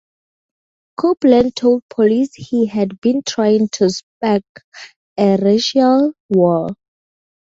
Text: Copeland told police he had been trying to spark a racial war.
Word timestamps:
Copeland 0.97 1.55
told 1.55 1.83
police 1.87 2.33
he 2.33 2.65
had 2.65 2.99
been 3.01 3.21
trying 3.21 3.69
to 3.73 3.91
spark 3.91 4.43
a 5.15 5.37
racial 5.37 6.13
war. 6.27 6.69